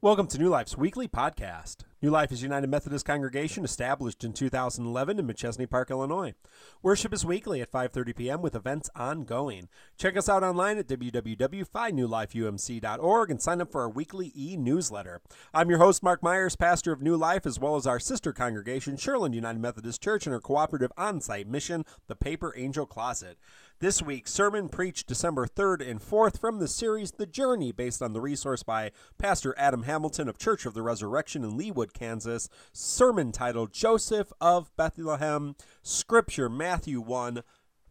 [0.00, 1.78] Welcome to New Life's weekly podcast.
[2.00, 6.32] New Life is United Methodist Congregation established in 2011 in Machesney Park, Illinois.
[6.80, 8.40] Worship is weekly at 5:30 p.m.
[8.40, 9.68] with events ongoing.
[9.96, 15.20] Check us out online at www.findnewlifeumc.org and sign up for our weekly e-newsletter.
[15.52, 18.96] I'm your host Mark Myers, pastor of New Life as well as our sister congregation
[18.96, 23.38] Shirland United Methodist Church and our cooperative on-site mission, the Paper Angel Closet.
[23.80, 28.12] This week's sermon preached December 3rd and 4th from the series The Journey, based on
[28.12, 32.48] the resource by Pastor Adam Hamilton of Church of the Resurrection in Leawood, Kansas.
[32.72, 37.42] Sermon titled Joseph of Bethlehem, Scripture Matthew 1,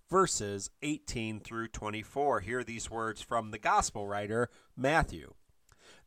[0.10, 2.42] verses 18 through 24.
[2.42, 5.34] Hear these words from the Gospel writer Matthew.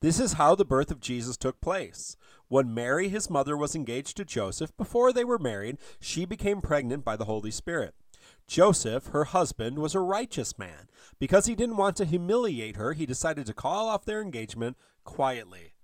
[0.00, 2.16] This is how the birth of Jesus took place.
[2.48, 7.04] When Mary, his mother, was engaged to Joseph, before they were married, she became pregnant
[7.04, 7.95] by the Holy Spirit.
[8.46, 10.88] Joseph, her husband, was a righteous man.
[11.18, 15.74] Because he didn't want to humiliate her, he decided to call off their engagement quietly.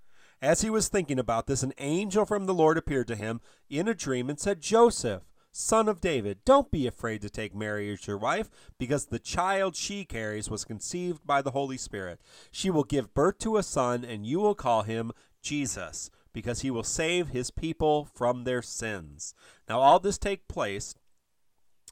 [0.42, 3.88] As he was thinking about this, an angel from the Lord appeared to him in
[3.88, 8.06] a dream and said, Joseph, son of David, don't be afraid to take Mary as
[8.06, 12.20] your wife, because the child she carries was conceived by the Holy Spirit.
[12.50, 15.12] She will give birth to a son, and you will call him
[15.42, 19.32] Jesus, because he will save his people from their sins.
[19.68, 20.94] Now, all this take place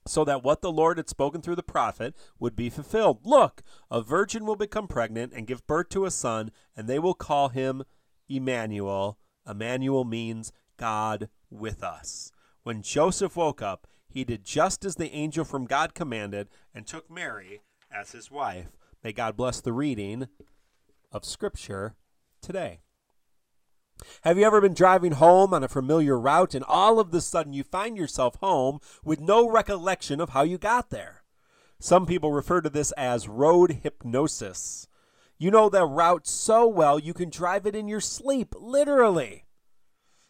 [0.06, 3.20] so that what the Lord had spoken through the prophet would be fulfilled.
[3.25, 7.14] Look, a virgin will become pregnant and give birth to a son, and they will
[7.14, 7.84] call him
[8.28, 9.19] Emmanuel.
[9.48, 12.33] Emmanuel means God with us.
[12.62, 17.11] When Joseph woke up, he did just as the angel from God commanded and took
[17.11, 18.69] Mary as his wife.
[19.02, 20.28] May God bless the reading
[21.12, 21.95] of Scripture
[22.41, 22.80] today.
[24.22, 27.52] Have you ever been driving home on a familiar route and all of a sudden
[27.52, 31.22] you find yourself home with no recollection of how you got there?
[31.78, 34.89] Some people refer to this as road hypnosis.
[35.36, 39.44] You know the route so well you can drive it in your sleep, literally.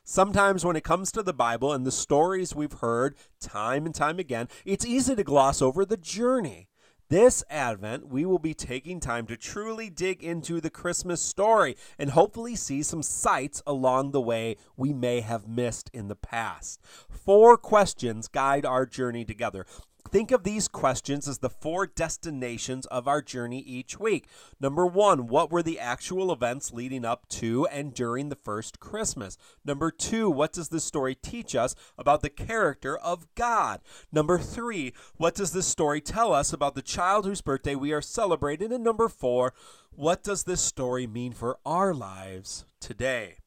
[0.02, 4.18] Sometimes, when it comes to the Bible and the stories we've heard time and time
[4.18, 6.68] again, it's easy to gloss over the journey.
[7.10, 12.10] This Advent, we will be taking time to truly dig into the Christmas story and
[12.10, 16.80] hopefully see some sights along the way we may have missed in the past.
[17.10, 19.66] Four questions guide our journey together.
[20.14, 24.28] Think of these questions as the four destinations of our journey each week.
[24.60, 29.36] Number one, what were the actual events leading up to and during the first Christmas?
[29.64, 33.80] Number two, what does this story teach us about the character of God?
[34.12, 38.00] Number three, what does this story tell us about the child whose birthday we are
[38.00, 38.72] celebrating?
[38.72, 39.52] And number four,
[39.90, 43.38] what does this story mean for our lives today?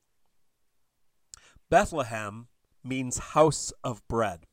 [1.69, 2.49] Bethlehem
[2.83, 4.46] means house of bread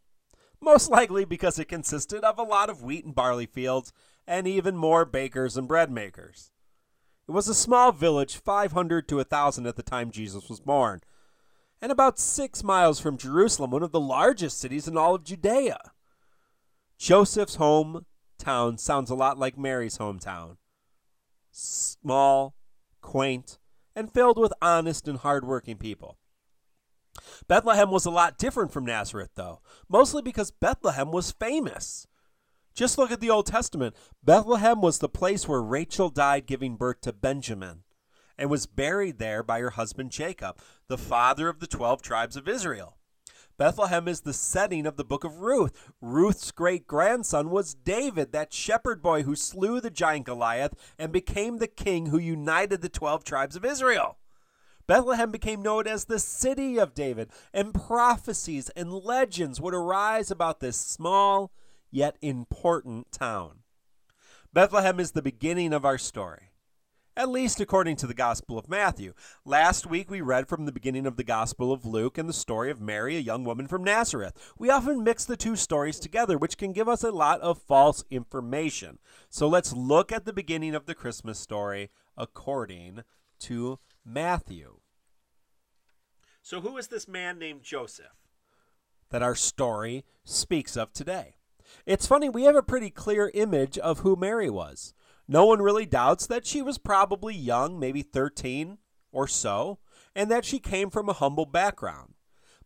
[0.65, 3.93] most likely because it consisted of a lot of wheat and barley fields
[4.27, 6.51] and even more bakers and bread makers.
[7.29, 11.01] It was a small village, 500 to 1,000 at the time Jesus was born,
[11.81, 15.79] and about six miles from Jerusalem, one of the largest cities in all of Judea.
[16.99, 20.57] Joseph's hometown sounds a lot like Mary's hometown
[21.57, 22.57] small,
[23.01, 23.59] quaint,
[23.95, 26.19] and filled with honest and hardworking people.
[27.49, 32.07] Bethlehem was a lot different from Nazareth, though, mostly because Bethlehem was famous.
[32.75, 33.95] Just look at the Old Testament.
[34.23, 37.85] Bethlehem was the place where Rachel died giving birth to Benjamin
[38.37, 40.59] and was buried there by her husband Jacob,
[40.89, 42.97] the father of the 12 tribes of Israel.
[43.57, 45.93] Bethlehem is the setting of the book of Ruth.
[46.01, 51.59] Ruth's great grandson was David, that shepherd boy who slew the giant Goliath and became
[51.59, 54.19] the king who united the 12 tribes of Israel.
[54.87, 60.61] Bethlehem became known as the city of David, and prophecies and legends would arise about
[60.61, 61.51] this small
[61.91, 63.61] yet important town.
[64.53, 66.51] Bethlehem is the beginning of our story,
[67.17, 69.15] at least according to the Gospel of Matthew.
[69.45, 72.71] Last week we read from the beginning of the Gospel of Luke and the story
[72.71, 74.53] of Mary, a young woman from Nazareth.
[74.59, 78.05] We often mix the two stories together, which can give us a lot of false
[78.11, 78.99] information.
[79.31, 83.03] So let's look at the beginning of the Christmas story according
[83.41, 84.81] to Matthew.
[86.43, 88.29] So, who is this man named Joseph
[89.11, 91.37] that our story speaks of today?
[91.87, 94.93] It's funny, we have a pretty clear image of who Mary was.
[95.27, 98.77] No one really doubts that she was probably young, maybe 13
[99.11, 99.79] or so,
[100.15, 102.13] and that she came from a humble background.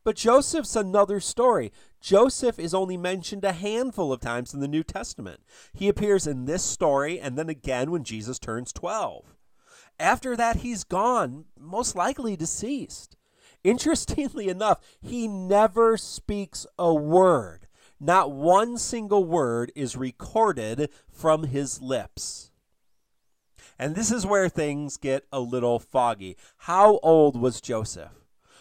[0.02, 1.70] But Joseph's another story.
[2.00, 5.40] Joseph is only mentioned a handful of times in the New Testament.
[5.72, 9.37] He appears in this story and then again when Jesus turns 12.
[10.00, 13.16] After that, he's gone, most likely deceased.
[13.64, 17.66] Interestingly enough, he never speaks a word.
[18.00, 22.52] Not one single word is recorded from his lips.
[23.78, 26.36] And this is where things get a little foggy.
[26.58, 28.17] How old was Joseph?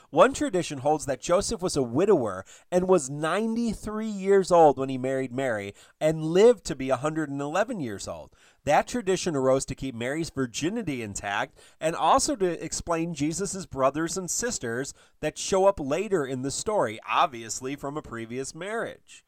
[0.09, 4.97] One tradition holds that Joseph was a widower and was 93 years old when he
[4.97, 8.33] married Mary and lived to be 111 years old.
[8.63, 14.31] That tradition arose to keep Mary's virginity intact and also to explain Jesus' brothers and
[14.31, 19.25] sisters that show up later in the story, obviously from a previous marriage.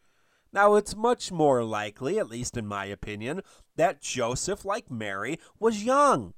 [0.54, 3.42] Now, it's much more likely, at least in my opinion,
[3.76, 6.34] that Joseph, like Mary, was young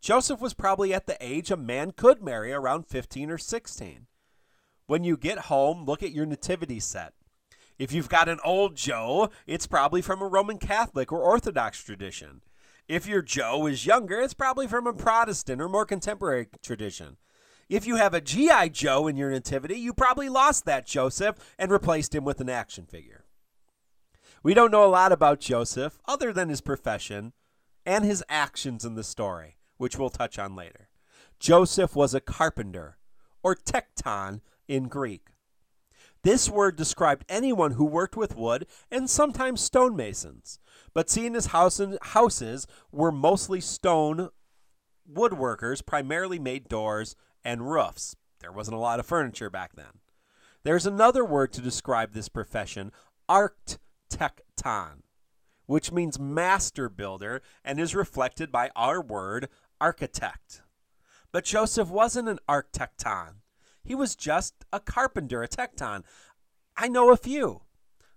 [0.00, 4.06] Joseph was probably at the age a man could marry around 15 or 16.
[4.86, 7.12] When you get home, look at your nativity set.
[7.78, 12.40] If you've got an old Joe, it's probably from a Roman Catholic or Orthodox tradition.
[12.88, 17.18] If your Joe is younger, it's probably from a Protestant or more contemporary tradition.
[17.68, 18.70] If you have a G.I.
[18.70, 22.84] Joe in your nativity, you probably lost that Joseph and replaced him with an action
[22.84, 23.26] figure.
[24.42, 27.32] We don't know a lot about Joseph other than his profession
[27.86, 30.90] and his actions in the story which we'll touch on later.
[31.38, 32.98] Joseph was a carpenter,
[33.42, 35.28] or tekton in Greek.
[36.22, 40.58] This word described anyone who worked with wood and sometimes stonemasons.
[40.92, 44.28] But seeing as houses were mostly stone,
[45.10, 48.16] woodworkers primarily made doors and roofs.
[48.40, 50.00] There wasn't a lot of furniture back then.
[50.62, 52.92] There's another word to describe this profession,
[53.30, 55.04] archtekton,
[55.64, 59.48] which means master builder and is reflected by our word
[59.80, 60.62] architect.
[61.32, 63.34] But Joseph wasn't an architecton.
[63.82, 66.02] He was just a carpenter, a tekton.
[66.76, 67.62] I know a few.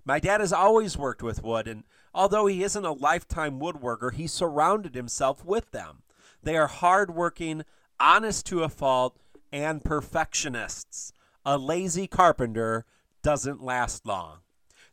[0.06, 1.84] My dad has always worked with wood, and
[2.14, 6.04] although he isn't a lifetime woodworker, he surrounded himself with them.
[6.42, 7.64] They are hardworking,
[8.00, 9.18] honest to a fault,
[9.52, 11.14] and perfectionists.
[11.46, 12.86] A lazy carpenter
[13.22, 14.40] doesn't last long.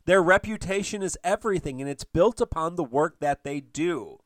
[0.05, 4.19] Their reputation is everything, and it's built upon the work that they do.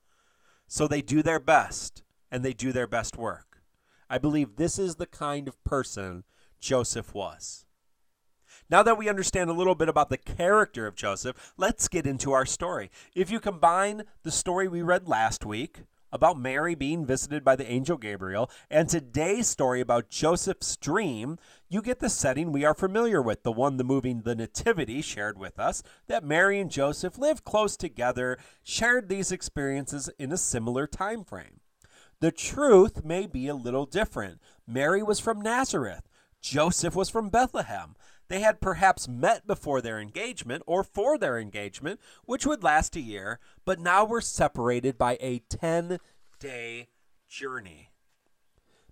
[0.67, 3.61] So they do their best and they do their best work.
[4.09, 6.23] I believe this is the kind of person
[6.59, 7.65] Joseph was.
[8.69, 12.31] Now that we understand a little bit about the character of Joseph, let's get into
[12.31, 12.89] our story.
[13.13, 17.69] If you combine the story we read last week about Mary being visited by the
[17.69, 21.37] angel Gabriel and today's story about Joseph's dream,
[21.69, 25.37] you get the setting we are familiar with, the one the movie The Nativity shared
[25.37, 30.87] with us, that Mary and Joseph lived close together, shared these experiences in a similar
[30.87, 31.59] time frame.
[32.19, 34.39] The truth may be a little different.
[34.67, 36.07] Mary was from Nazareth,
[36.45, 37.95] Joseph was from Bethlehem.
[38.27, 43.01] They had perhaps met before their engagement or for their engagement, which would last a
[43.01, 45.97] year, but now were separated by a 10
[46.39, 46.89] day
[47.27, 47.89] journey.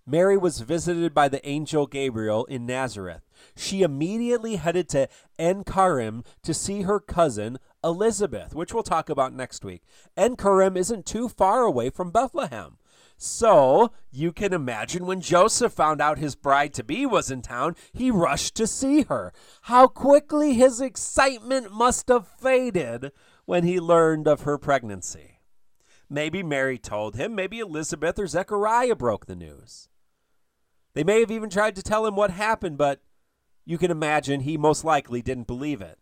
[0.04, 3.22] Mary was visited by the angel Gabriel in Nazareth.
[3.56, 9.32] She immediately headed to En Karim to see her cousin Elizabeth, which we'll talk about
[9.32, 9.82] next week.
[10.16, 12.78] En Karim isn't too far away from Bethlehem.
[13.24, 17.74] So you can imagine when Joseph found out his bride to be was in town,
[17.90, 19.32] he rushed to see her.
[19.62, 23.12] How quickly his excitement must have faded
[23.46, 25.40] when he learned of her pregnancy.
[26.10, 29.88] Maybe Mary told him, maybe Elizabeth or Zechariah broke the news.
[30.92, 33.00] They may have even tried to tell him what happened, but
[33.64, 35.98] you can imagine he most likely didn't believe it.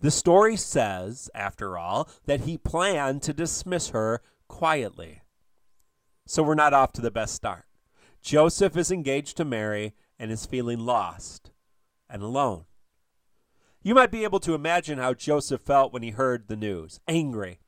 [0.00, 5.22] The story says, after all, that he planned to dismiss her quietly
[6.28, 7.64] so we're not off to the best start.
[8.20, 11.52] Joseph is engaged to Mary and is feeling lost
[12.10, 12.66] and alone.
[13.82, 17.60] You might be able to imagine how Joseph felt when he heard the news angry,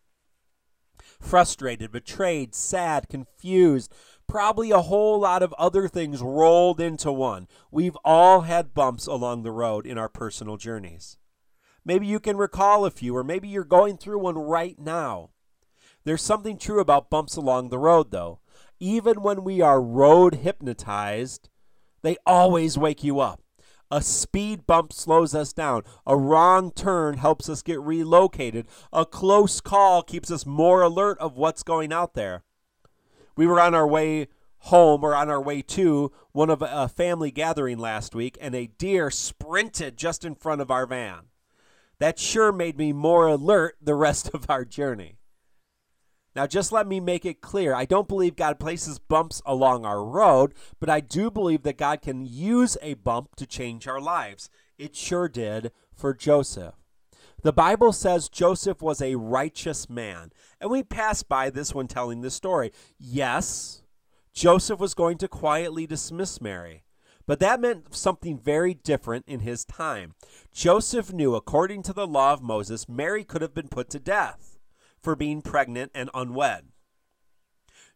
[1.18, 3.94] frustrated, betrayed, sad, confused,
[4.28, 7.48] probably a whole lot of other things rolled into one.
[7.70, 11.16] We've all had bumps along the road in our personal journeys.
[11.82, 15.30] Maybe you can recall a few, or maybe you're going through one right now.
[16.04, 18.40] There's something true about bumps along the road, though
[18.80, 21.48] even when we are road hypnotized,
[22.02, 23.42] they always wake you up.
[23.92, 25.82] A speed bump slows us down.
[26.06, 28.66] A wrong turn helps us get relocated.
[28.92, 32.44] A close call keeps us more alert of what's going out there.
[33.36, 34.28] We were on our way
[34.64, 38.66] home or on our way to one of a family gathering last week, and a
[38.66, 41.26] deer sprinted just in front of our van.
[41.98, 45.19] That sure made me more alert the rest of our journey.
[46.36, 50.04] Now, just let me make it clear I don't believe God places bumps along our
[50.04, 54.48] road, but I do believe that God can use a bump to change our lives.
[54.78, 56.74] It sure did for Joseph.
[57.42, 62.20] The Bible says Joseph was a righteous man, and we pass by this when telling
[62.20, 62.70] the story.
[62.98, 63.82] Yes,
[64.32, 66.84] Joseph was going to quietly dismiss Mary.
[67.26, 70.14] But that meant something very different in his time.
[70.52, 74.49] Joseph knew, according to the law of Moses, Mary could have been put to death
[75.02, 76.66] for being pregnant and unwed.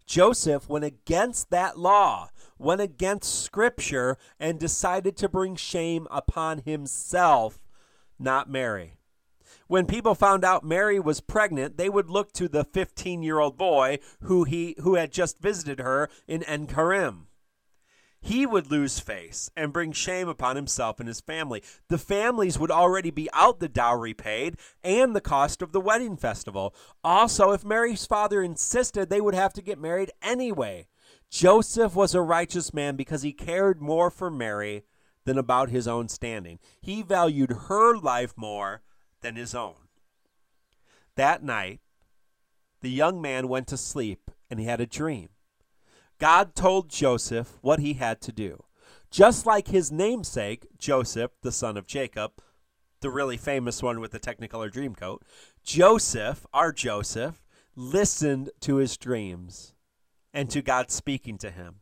[0.06, 7.58] Joseph went against that law, went against Scripture, and decided to bring shame upon himself,
[8.18, 8.99] not Mary.
[9.66, 13.56] When people found out Mary was pregnant, they would look to the 15 year old
[13.56, 17.28] boy who, he, who had just visited her in En Karim
[18.24, 21.62] he would lose face and bring shame upon himself and his family.
[21.88, 26.16] The families would already be out the dowry paid and the cost of the wedding
[26.16, 26.74] festival.
[27.04, 30.86] Also, if Mary's father insisted, they would have to get married anyway.
[31.28, 34.84] Joseph was a righteous man because he cared more for Mary
[35.26, 36.58] than about his own standing.
[36.80, 38.80] He valued her life more
[39.20, 39.74] than his own.
[41.16, 41.80] That night,
[42.80, 45.28] the young man went to sleep and he had a dream.
[46.18, 48.64] God told Joseph what he had to do.
[49.11, 52.33] Just like his namesake, Joseph, the son of Jacob,
[53.00, 55.18] the really famous one with the Technicolor Dreamcoat,
[55.62, 57.42] Joseph, our Joseph,
[57.76, 59.75] listened to his dreams
[60.33, 61.76] and to God speaking to him.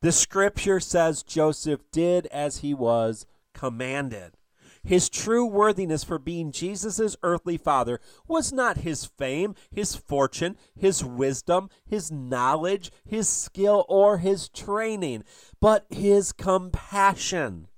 [0.00, 4.36] The scripture says Joseph did as he was commanded.
[4.84, 11.04] His true worthiness for being Jesus' earthly father was not his fame, his fortune, his
[11.04, 15.22] wisdom, his knowledge, his skill, or his training,
[15.60, 17.68] but his compassion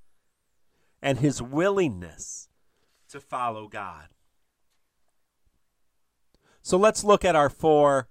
[1.02, 2.48] and his willingness
[3.10, 4.08] to follow God.
[6.62, 8.08] So let's look at our four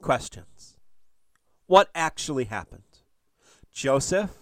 [0.00, 0.78] questions.
[1.66, 2.84] What actually happened?
[3.70, 4.41] Joseph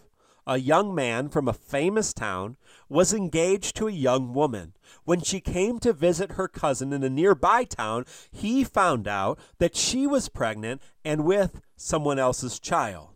[0.51, 2.57] a young man from a famous town,
[2.89, 4.73] was engaged to a young woman.
[5.05, 9.77] When she came to visit her cousin in a nearby town, he found out that
[9.77, 13.11] she was pregnant and with someone else's child.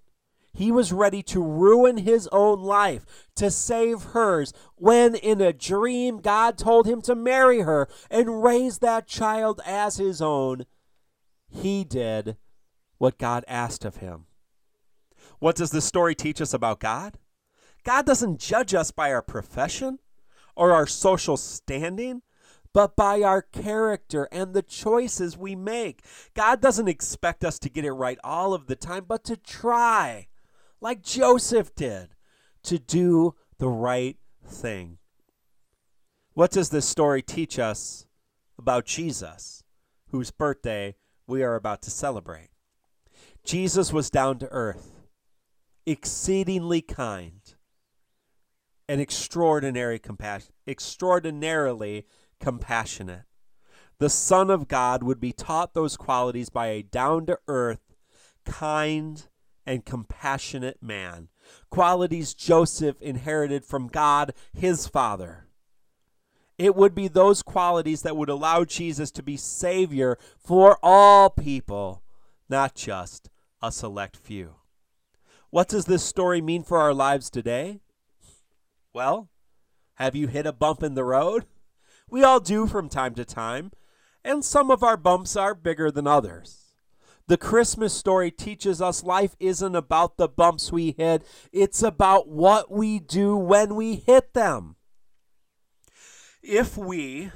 [0.53, 6.21] He was ready to ruin his own life to save hers when, in a dream,
[6.21, 10.67] God told him to marry her and raise that child as his own.
[11.51, 12.37] He did
[12.99, 14.27] what God asked of him.
[15.41, 17.19] What does this story teach us about God?
[17.85, 19.99] God doesn't judge us by our profession
[20.57, 22.23] or our social standing,
[22.73, 26.03] but by our character and the choices we make.
[26.35, 30.29] God doesn't expect us to get it right all of the time, but to try,
[30.81, 32.15] like Joseph did,
[32.65, 34.99] to do the right thing.
[36.33, 38.07] What does this story teach us
[38.59, 39.63] about Jesus,
[40.09, 42.49] whose birthday we are about to celebrate?
[43.45, 44.91] Jesus was down to earth,
[45.87, 47.54] exceedingly kind
[48.89, 52.07] and extraordinary compassion, extraordinarily
[52.41, 53.23] compassionate.
[53.99, 57.95] The Son of God would be taught those qualities by a down to earth,
[58.45, 59.27] kind,
[59.67, 61.29] and compassionate man,
[61.71, 65.47] qualities Joseph inherited from God, his father.
[66.59, 72.03] It would be those qualities that would allow Jesus to be Savior for all people,
[72.49, 73.31] not just
[73.63, 74.57] a select few.
[75.51, 77.81] What does this story mean for our lives today?
[78.95, 79.29] Well,
[79.95, 81.47] have you hit a bump in the road?
[82.09, 83.73] We all do from time to time,
[84.25, 86.77] and some of our bumps are bigger than others.
[87.27, 92.71] The Christmas story teaches us life isn't about the bumps we hit, it's about what
[92.71, 94.77] we do when we hit them.
[96.41, 97.33] If we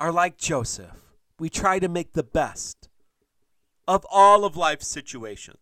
[0.00, 0.96] are like Joseph,
[1.38, 2.88] we try to make the best
[3.86, 5.58] of all of life's situations.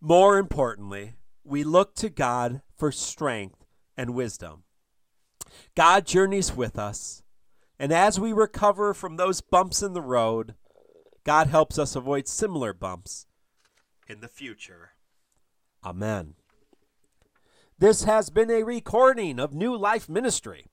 [0.00, 3.61] More importantly, we look to God for strength
[3.96, 4.64] and wisdom.
[5.74, 7.22] God journeys with us,
[7.78, 10.54] and as we recover from those bumps in the road,
[11.24, 13.26] God helps us avoid similar bumps
[14.08, 14.90] in the future.
[15.84, 16.34] Amen.
[17.78, 20.66] This has been a recording of New Life Ministry.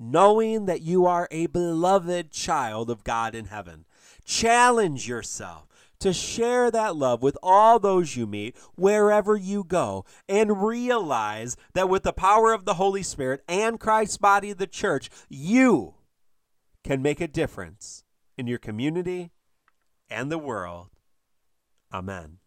[0.00, 3.84] knowing that you are a beloved child of God in heaven.
[4.24, 5.66] Challenge yourself
[6.00, 11.88] to share that love with all those you meet wherever you go and realize that
[11.88, 15.94] with the power of the Holy Spirit and Christ's body, the church, you
[16.82, 18.04] can make a difference
[18.36, 19.30] in your community
[20.08, 20.88] and the world.
[21.92, 22.39] Amen.